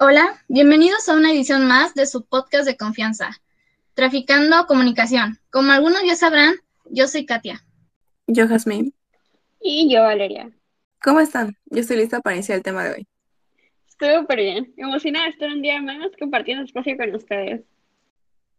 [0.00, 3.30] Hola, bienvenidos a una edición más de su podcast de confianza,
[3.94, 5.40] Traficando Comunicación.
[5.50, 7.64] Como algunos ya sabrán, yo soy Katia.
[8.28, 8.92] Yo, Jasmine.
[9.60, 10.52] Y yo, Valeria.
[11.02, 11.56] ¿Cómo están?
[11.66, 13.08] Yo estoy lista para iniciar el tema de hoy.
[13.88, 14.72] Súper bien.
[14.76, 17.62] Emocionada de estar un día más compartiendo espacio con ustedes.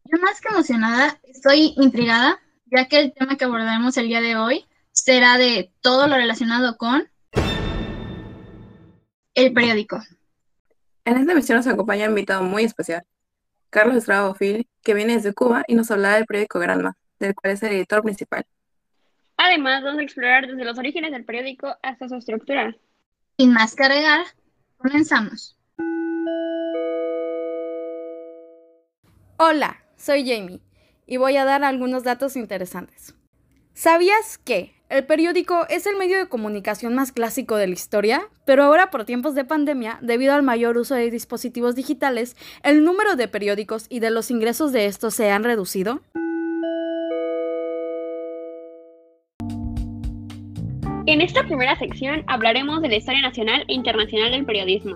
[0.03, 4.35] Yo más que emocionada, estoy intrigada, ya que el tema que abordaremos el día de
[4.35, 7.09] hoy será de todo lo relacionado con
[9.35, 10.01] el periódico.
[11.09, 13.01] En esta emisión nos acompaña un invitado muy especial,
[13.71, 17.53] Carlos Estrada Bofil, que viene desde Cuba y nos hablará del periódico Granma, del cual
[17.53, 18.45] es el editor principal.
[19.35, 22.75] Además, vamos a explorar desde los orígenes del periódico hasta su estructura.
[23.39, 24.23] Sin más que agregar,
[24.77, 25.57] comenzamos.
[29.37, 30.61] Hola, soy Jamie
[31.07, 33.15] y voy a dar algunos datos interesantes.
[33.73, 38.23] ¿Sabías que el periódico es el medio de comunicación más clásico de la historia?
[38.45, 43.15] Pero ahora por tiempos de pandemia, debido al mayor uso de dispositivos digitales, el número
[43.15, 46.01] de periódicos y de los ingresos de estos se han reducido.
[51.05, 54.95] En esta primera sección hablaremos de la historia nacional e internacional del periodismo.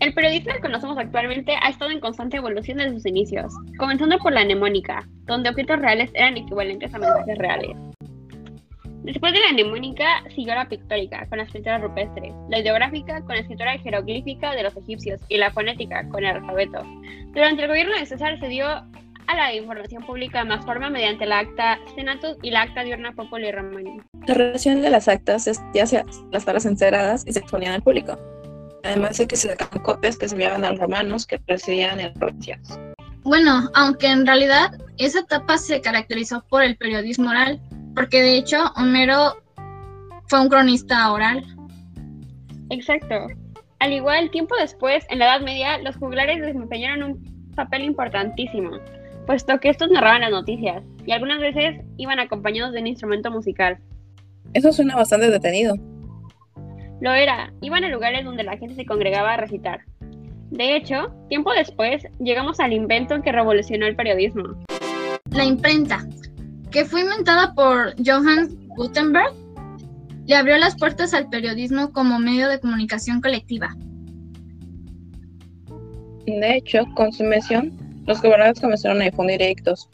[0.00, 4.32] El periodismo que conocemos actualmente ha estado en constante evolución desde sus inicios, comenzando por
[4.32, 7.76] la mnemónica, donde objetos reales eran equivalentes a mensajes reales.
[9.08, 13.40] Después de la mnemónica siguió la pictórica, con la escritura rupestre, la ideográfica con la
[13.40, 16.82] escritura jeroglífica de los egipcios y la fonética con el alfabeto.
[17.32, 21.38] Durante el gobierno de César se dio a la información pública más forma mediante la
[21.38, 24.02] acta Senatus y la acta diurna Populi Romani.
[24.26, 27.82] La relación de las actas es ya sea las tablas enceradas y se exponían al
[27.82, 28.18] público
[28.84, 32.12] además de que se sacaban copias que se enviaban a los romanos que residían en
[32.12, 32.78] provincias.
[33.22, 37.60] Bueno, aunque en realidad esa etapa se caracterizó por el periodismo oral,
[37.98, 39.42] porque de hecho Homero
[40.28, 41.44] fue un cronista oral.
[42.70, 43.26] Exacto.
[43.80, 48.70] Al igual, tiempo después, en la Edad Media, los juglares desempeñaron un papel importantísimo,
[49.26, 53.78] puesto que estos narraban las noticias y algunas veces iban acompañados de un instrumento musical.
[54.54, 55.74] Eso suena bastante detenido.
[57.00, 59.80] Lo era, iban a lugares donde la gente se congregaba a recitar.
[60.50, 64.56] De hecho, tiempo después, llegamos al invento que revolucionó el periodismo.
[65.32, 66.06] La imprenta,
[66.70, 69.32] que fue inventada por Johann Gutenberg,
[70.26, 73.74] le abrió las puertas al periodismo como medio de comunicación colectiva.
[76.26, 77.72] De hecho, con su invención,
[78.06, 79.88] los gobernantes comenzaron a difundir edictos,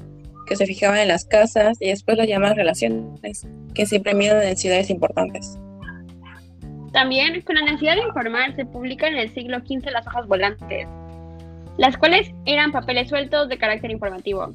[0.46, 4.56] que se fijaban en las casas y después las llamadas relaciones, que se imprimieron en
[4.56, 5.58] ciudades importantes.
[6.92, 10.86] También, con la necesidad de informar, se publican en el siglo XV las hojas volantes,
[11.76, 14.52] las cuales eran papeles sueltos de carácter informativo.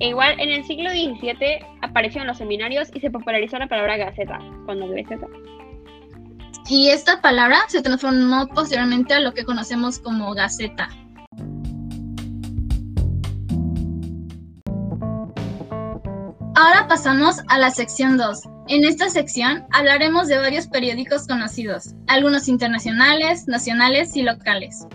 [0.00, 4.38] E igual, en el siglo XVII aparecieron los seminarios y se popularizó la palabra gaceta,
[4.66, 5.26] doble Z.
[6.68, 10.88] Y esta palabra se transformó posteriormente a lo que conocemos como gaceta.
[16.56, 22.48] Ahora pasamos a la sección 2, en esta sección hablaremos de varios periódicos conocidos, algunos
[22.48, 24.86] internacionales, nacionales y locales.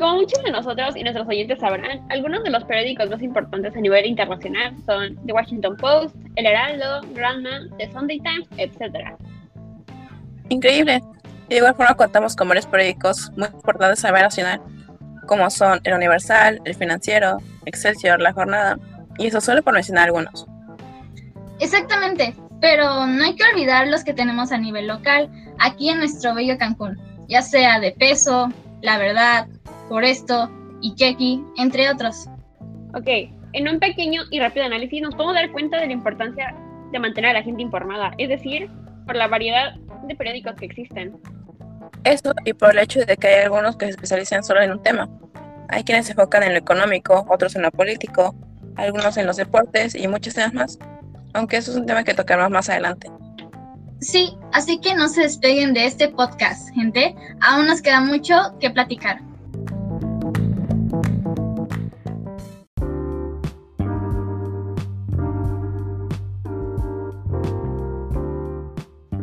[0.00, 3.80] Como muchos de nosotros y nuestros oyentes sabrán, algunos de los periódicos más importantes a
[3.80, 9.10] nivel internacional son The Washington Post, El Heraldo, Grandman, The Sunday Times, etc.
[10.48, 11.02] Increíble.
[11.50, 14.62] de igual forma contamos con varios periódicos muy importantes a nivel nacional,
[15.26, 17.36] como son El Universal, El Financiero,
[17.66, 18.78] Excelsior, La Jornada,
[19.18, 20.46] y eso solo por mencionar algunos.
[21.58, 22.34] Exactamente.
[22.62, 25.28] Pero no hay que olvidar los que tenemos a nivel local,
[25.58, 28.48] aquí en nuestro bello Cancún, ya sea de peso,
[28.80, 29.46] La Verdad,
[29.90, 30.50] Por esto,
[30.82, 32.26] Ikeki, entre otros.
[32.94, 33.08] Ok,
[33.52, 36.56] en un pequeño y rápido análisis nos podemos dar cuenta de la importancia
[36.90, 38.70] de mantener a la gente informada, es decir,
[39.04, 39.74] por la variedad
[40.08, 41.20] de periódicos que existen.
[42.04, 44.82] Eso y por el hecho de que hay algunos que se especializan solo en un
[44.82, 45.10] tema.
[45.68, 48.34] Hay quienes se enfocan en lo económico, otros en lo político,
[48.76, 50.78] algunos en los deportes y muchos temas más
[51.34, 53.10] aunque eso es un tema que tocaremos más adelante.
[54.00, 57.14] Sí, así que no se despeguen de este podcast, gente.
[57.40, 59.20] Aún nos queda mucho que platicar.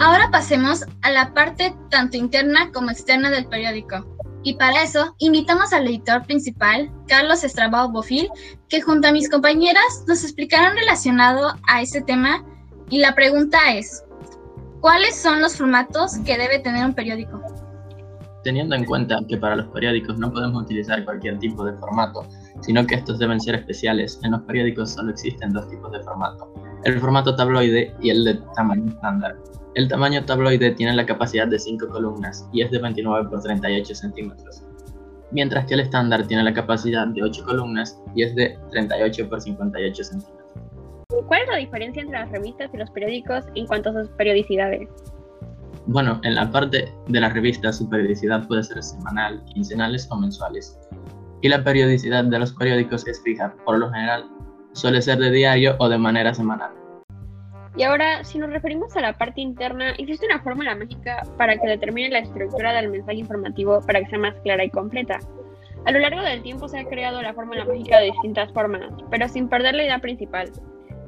[0.08, 4.06] Ahora pasemos a la parte tanto interna como externa del periódico.
[4.42, 8.30] Y para eso, invitamos al editor principal, Carlos Estrabao Bofil,
[8.70, 12.42] que junto a mis compañeras nos explicarán relacionado a ese tema.
[12.90, 14.02] Y la pregunta es,
[14.80, 17.42] ¿cuáles son los formatos que debe tener un periódico?
[18.46, 22.26] Teniendo en cuenta que para los periódicos no podemos utilizar cualquier tipo de formato,
[22.62, 26.50] sino que estos deben ser especiales, en los periódicos solo existen dos tipos de formato,
[26.86, 29.36] el formato tabloide y el de tamaño estándar.
[29.78, 33.94] El tamaño tabloide tiene la capacidad de 5 columnas y es de 29 por 38
[33.94, 34.64] centímetros.
[35.30, 39.40] mientras que el estándar tiene la capacidad de 8 columnas y es de 38 por
[39.40, 40.52] 58 centímetros.
[41.28, 44.90] ¿Cuál es la diferencia entre las revistas y los periódicos en cuanto a sus periodicidades?
[45.86, 50.80] Bueno, en la parte de las revistas su periodicidad puede ser semanal, quincenales o mensuales.
[51.44, 54.26] Y la periodicidad de los periódicos es fija, por lo general
[54.74, 56.87] suele ser de diario o de manera semanal.
[57.78, 61.68] Y ahora, si nos referimos a la parte interna, ¿existe una fórmula mágica para que
[61.68, 65.20] determine la estructura del mensaje informativo para que sea más clara y completa?
[65.86, 68.82] A lo largo del tiempo se ha creado la fórmula mágica de distintas formas,
[69.12, 70.52] pero sin perder la idea principal.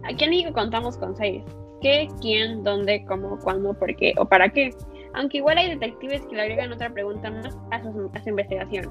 [0.04, 1.44] Aquí en México contamos con seis.
[1.82, 4.70] ¿Qué, quién, dónde, cómo, cuándo, por qué o para qué?
[5.16, 8.86] Aunque igual hay detectives que le agregan otra pregunta más a a su investigación.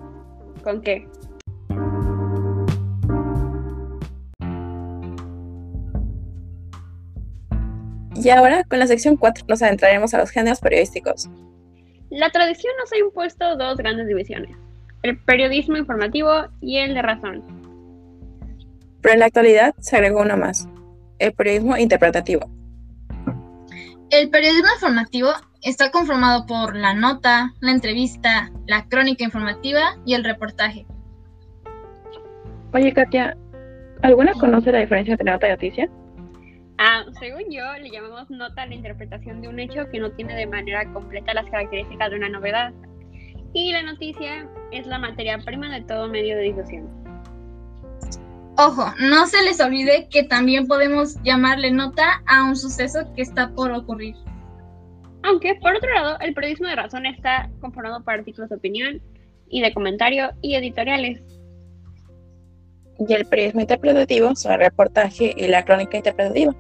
[0.64, 1.06] ¿Con qué?
[8.28, 11.30] Y ahora, con la sección 4, nos adentraremos a los géneros periodísticos.
[12.10, 14.54] La tradición nos ha impuesto dos grandes divisiones,
[15.02, 16.30] el periodismo informativo
[16.60, 17.42] y el de razón.
[19.00, 20.68] Pero en la actualidad se agregó una más,
[21.18, 22.50] el periodismo interpretativo.
[24.10, 25.30] El periodismo informativo
[25.62, 30.84] está conformado por la nota, la entrevista, la crónica informativa y el reportaje.
[32.74, 33.38] Oye, Katia,
[34.02, 35.88] ¿alguna conoce la diferencia entre nota y noticia?
[37.18, 40.46] Según yo, le llamamos nota a la interpretación de un hecho que no tiene de
[40.46, 42.72] manera completa las características de una novedad.
[43.54, 46.88] Y la noticia es la materia prima de todo medio de difusión.
[48.56, 53.50] Ojo, no se les olvide que también podemos llamarle nota a un suceso que está
[53.50, 54.14] por ocurrir.
[55.24, 59.02] Aunque, por otro lado, el periodismo de razón está conformado por artículos de opinión
[59.48, 61.20] y de comentario y editoriales.
[62.98, 66.54] Y el periodismo interpretativo son el reportaje y la crónica interpretativa.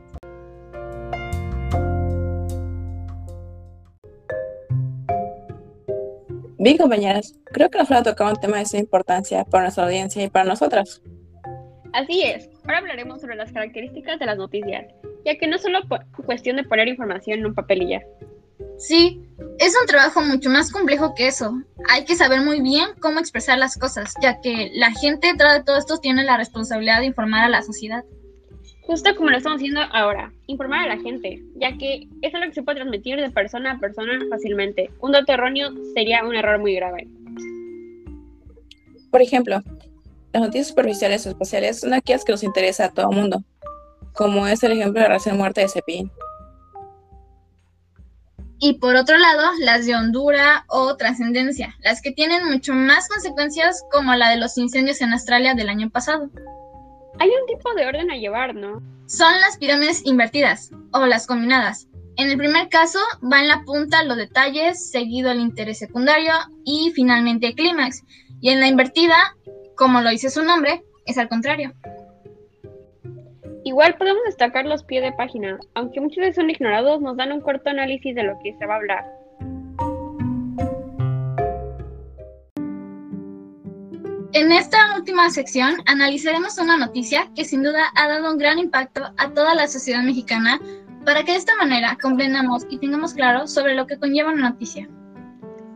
[6.60, 9.84] Bien, compañeras, creo que nos va a tocar un tema de esa importancia para nuestra
[9.84, 11.00] audiencia y para nosotras.
[11.92, 14.86] Así es, ahora hablaremos sobre las características de las noticias,
[15.24, 15.78] ya que no es solo
[16.26, 18.02] cuestión de poner información en un papel y ya.
[18.76, 19.22] Sí,
[19.60, 21.52] es un trabajo mucho más complejo que eso.
[21.90, 25.64] Hay que saber muy bien cómo expresar las cosas, ya que la gente detrás de
[25.64, 28.04] todo esto tiene la responsabilidad de informar a la sociedad.
[28.88, 32.54] Justo como lo estamos haciendo ahora, informar a la gente, ya que es algo que
[32.54, 34.90] se puede transmitir de persona a persona fácilmente.
[35.02, 37.06] Un dato erróneo sería un error muy grave.
[39.10, 39.62] Por ejemplo,
[40.32, 43.44] las noticias superficiales o espaciales son aquellas que nos interesa a todo el mundo,
[44.14, 46.10] como es el ejemplo de la recién muerte de Cepillín.
[48.60, 53.84] Y por otro lado, las de Honduras o trascendencia, las que tienen mucho más consecuencias
[53.92, 56.30] como la de los incendios en Australia del año pasado.
[57.20, 58.80] Hay un tipo de orden a llevar, ¿no?
[59.06, 61.88] Son las pirámides invertidas o las combinadas.
[62.16, 66.32] En el primer caso va en la punta los detalles, seguido el interés secundario
[66.64, 68.04] y finalmente el clímax.
[68.40, 69.16] Y en la invertida,
[69.76, 71.72] como lo dice su nombre, es al contrario.
[73.64, 77.40] Igual podemos destacar los pies de página, aunque muchos de son ignorados, nos dan un
[77.40, 79.17] corto análisis de lo que se va a hablar.
[84.38, 89.02] En esta última sección analizaremos una noticia que sin duda ha dado un gran impacto
[89.16, 90.60] a toda la sociedad mexicana
[91.04, 94.88] para que de esta manera comprendamos y tengamos claro sobre lo que conlleva una noticia.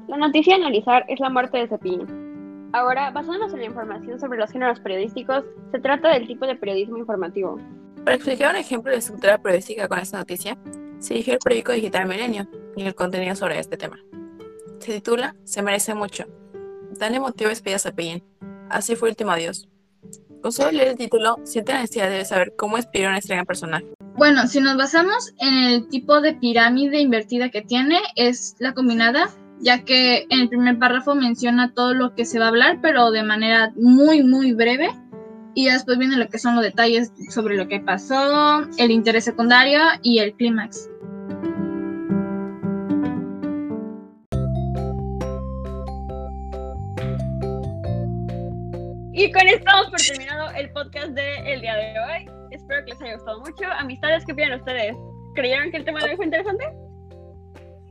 [0.06, 2.70] La noticia a analizar es la muerte de Cepillín.
[2.72, 5.42] Ahora, basándonos en la información sobre los géneros periodísticos,
[5.72, 7.58] se trata del tipo de periodismo informativo.
[8.04, 10.56] Para explicar un ejemplo de estructura periodística con esta noticia,
[11.00, 13.98] se eligió el periódico digital Milenio y el contenido sobre este tema.
[14.78, 16.26] Se titula Se merece mucho.
[16.92, 18.22] Dan motivo despedida a Cepillín.
[18.72, 19.68] Así fue el último adiós.
[20.40, 23.84] Con solo leer el título, siente la necesidad de saber cómo inspiró una estrella personal.
[24.16, 29.28] Bueno, si nos basamos en el tipo de pirámide invertida que tiene, es la combinada,
[29.60, 33.10] ya que en el primer párrafo menciona todo lo que se va a hablar, pero
[33.10, 34.90] de manera muy, muy breve.
[35.54, 39.80] Y después viene lo que son los detalles sobre lo que pasó, el interés secundario
[40.02, 40.88] y el clímax.
[49.22, 52.28] Y con esto damos por terminado el podcast del día de hoy.
[52.50, 53.64] Espero que les haya gustado mucho.
[53.78, 54.96] Amistades, ¿qué opinan ustedes?
[55.36, 56.64] ¿Creyeron que el tema de hoy fue interesante?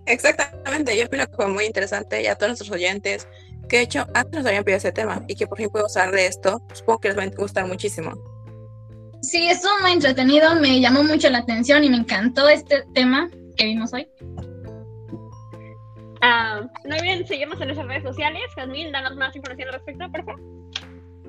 [0.08, 3.30] Exactamente, yo opino que fue muy interesante y a todos nuestros oyentes
[3.70, 6.16] que de hecho antes nos habían pedido ese tema y que por fin podemos hablar
[6.16, 8.12] de esto, supongo que les va a gustar muchísimo.
[9.22, 13.66] Sí, estuvo muy entretenido, me llamó mucho la atención y me encantó este tema que
[13.68, 14.06] vimos hoy.
[16.22, 18.42] Ah, no olviden seguirnos en nuestras redes sociales.
[18.54, 20.62] Jasmine, danos más información al respecto, por favor.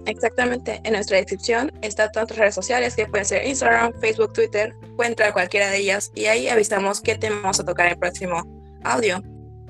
[0.06, 4.74] Exactamente, en nuestra descripción está todas nuestras redes sociales que pueden ser Instagram, Facebook, Twitter,
[4.96, 7.92] pueden entrar a cualquiera de ellas y ahí avisamos qué tema vamos a tocar en
[7.92, 8.44] el próximo
[8.82, 9.22] audio.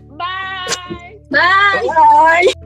[0.09, 1.19] Bye.
[1.31, 1.43] Bye.
[1.83, 2.62] Bye.